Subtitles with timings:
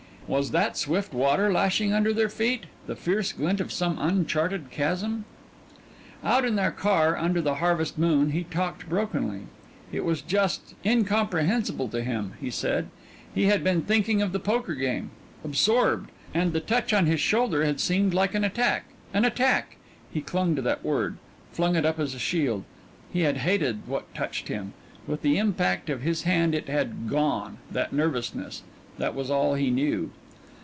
[0.27, 5.25] Was that swift water lashing under their feet the fierce glint of some uncharted chasm?
[6.23, 9.41] Out in their car under the harvest moon he talked brokenly.
[9.91, 12.87] It was just incomprehensible to him, he said.
[13.35, 15.11] He had been thinking of the poker game
[15.43, 18.85] absorbed and the touch on his shoulder had seemed like an attack.
[19.13, 19.75] An attack!
[20.13, 21.17] He clung to that word,
[21.51, 22.63] flung it up as a shield.
[23.11, 24.71] He had hated what touched him.
[25.07, 28.63] With the impact of his hand it had gone, that nervousness.
[28.97, 30.09] That was all he knew.